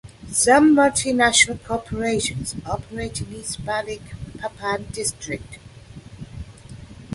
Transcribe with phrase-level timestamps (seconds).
[0.31, 5.59] Some multinational corporations operate in East Balikpapan district.